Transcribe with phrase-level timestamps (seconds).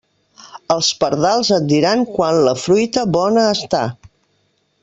[0.75, 3.87] Els pardals et diran quan la fruita bona està.